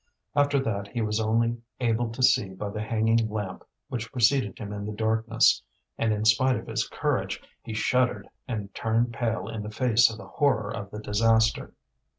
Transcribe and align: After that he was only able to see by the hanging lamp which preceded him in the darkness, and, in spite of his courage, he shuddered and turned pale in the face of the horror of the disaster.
After 0.35 0.59
that 0.59 0.87
he 0.87 1.01
was 1.03 1.19
only 1.19 1.57
able 1.79 2.09
to 2.09 2.23
see 2.23 2.49
by 2.55 2.69
the 2.71 2.81
hanging 2.81 3.29
lamp 3.29 3.63
which 3.87 4.11
preceded 4.11 4.57
him 4.57 4.73
in 4.73 4.87
the 4.87 4.91
darkness, 4.91 5.61
and, 5.95 6.11
in 6.11 6.25
spite 6.25 6.55
of 6.55 6.65
his 6.65 6.87
courage, 6.89 7.39
he 7.61 7.75
shuddered 7.75 8.27
and 8.47 8.73
turned 8.73 9.13
pale 9.13 9.47
in 9.47 9.61
the 9.61 9.69
face 9.69 10.09
of 10.09 10.17
the 10.17 10.25
horror 10.25 10.71
of 10.75 10.89
the 10.89 10.97
disaster. 10.97 11.75